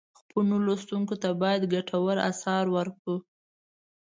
خپلو 0.19 0.55
لوستونکو 0.65 1.15
ته 1.23 1.29
باید 1.41 1.69
ګټور 1.73 2.15
آثار 2.31 2.65
ورکړو. 2.75 3.17